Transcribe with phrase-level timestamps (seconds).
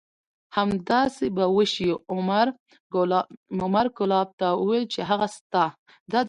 [0.57, 1.89] همداسې به وشي.
[3.61, 5.63] عمر کلاب ته وویل چې هغه ستا